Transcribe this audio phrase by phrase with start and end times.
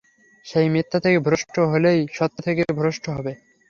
[0.45, 3.31] সেই মিথ্যা থেকে ভ্রষ্ট হলেই সত্য থেকে সে ভ্রষ্ট হবে।